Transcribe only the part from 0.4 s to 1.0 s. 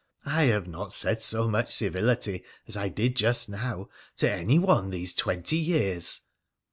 have not